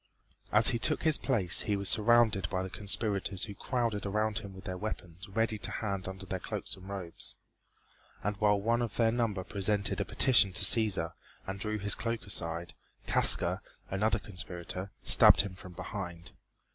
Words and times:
As 0.51 0.69
he 0.69 0.79
took 0.79 1.03
his 1.03 1.19
place 1.19 1.61
he 1.61 1.75
was 1.75 1.87
surrounded 1.87 2.49
by 2.49 2.63
the 2.63 2.71
conspirators 2.71 3.43
who 3.43 3.53
crowded 3.53 4.03
about 4.03 4.39
him 4.39 4.51
with 4.51 4.63
their 4.63 4.75
weapons 4.75 5.29
ready 5.29 5.59
to 5.59 5.69
hand 5.69 6.07
under 6.07 6.25
their 6.25 6.39
cloaks 6.39 6.75
and 6.75 6.89
robes, 6.89 7.35
and 8.23 8.35
while 8.37 8.59
one 8.59 8.81
of 8.81 8.95
their 8.95 9.11
number 9.11 9.43
presented 9.43 10.01
a 10.01 10.03
petition 10.05 10.53
to 10.53 10.65
Cæsar, 10.65 11.13
and 11.45 11.59
drew 11.59 11.77
his 11.77 11.93
cloak 11.93 12.25
aside, 12.25 12.73
Casca, 13.05 13.61
another 13.91 14.17
conspirator, 14.17 14.89
stabbed 15.03 15.41
him 15.41 15.53
from 15.53 15.73
behind. 15.73 16.31